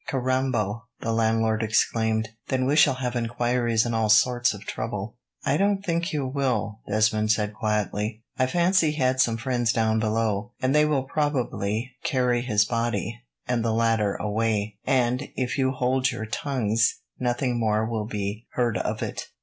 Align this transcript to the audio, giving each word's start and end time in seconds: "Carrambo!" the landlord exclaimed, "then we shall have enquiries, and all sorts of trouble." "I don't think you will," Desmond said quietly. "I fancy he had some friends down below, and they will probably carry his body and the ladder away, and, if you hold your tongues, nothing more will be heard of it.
"Carrambo!" 0.07 0.81
the 1.01 1.11
landlord 1.13 1.61
exclaimed, 1.61 2.29
"then 2.47 2.65
we 2.65 2.75
shall 2.75 2.95
have 2.95 3.15
enquiries, 3.15 3.85
and 3.85 3.93
all 3.93 4.09
sorts 4.09 4.51
of 4.51 4.65
trouble." 4.65 5.15
"I 5.45 5.57
don't 5.57 5.85
think 5.85 6.11
you 6.11 6.25
will," 6.25 6.79
Desmond 6.89 7.31
said 7.31 7.53
quietly. 7.53 8.23
"I 8.35 8.47
fancy 8.47 8.89
he 8.93 8.97
had 8.97 9.21
some 9.21 9.37
friends 9.37 9.71
down 9.71 9.99
below, 9.99 10.53
and 10.59 10.73
they 10.73 10.85
will 10.85 11.03
probably 11.03 11.91
carry 12.03 12.41
his 12.41 12.65
body 12.65 13.21
and 13.47 13.63
the 13.63 13.73
ladder 13.73 14.15
away, 14.15 14.79
and, 14.87 15.29
if 15.35 15.59
you 15.59 15.69
hold 15.69 16.09
your 16.09 16.25
tongues, 16.25 16.95
nothing 17.19 17.59
more 17.59 17.85
will 17.85 18.07
be 18.07 18.47
heard 18.53 18.79
of 18.79 19.03
it. 19.03 19.27